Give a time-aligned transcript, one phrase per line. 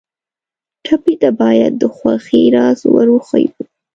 [0.85, 3.61] ټپي ته باید د خوښۍ راز ور وښیو.